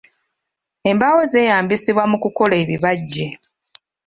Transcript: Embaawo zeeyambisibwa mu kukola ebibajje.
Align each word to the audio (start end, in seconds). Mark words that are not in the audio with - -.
Embaawo 0.89 1.21
zeeyambisibwa 1.31 2.03
mu 2.11 2.17
kukola 2.23 2.53
ebibajje. 2.63 3.25